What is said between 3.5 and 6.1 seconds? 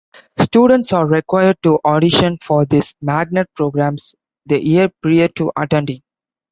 programs the year prior to attending.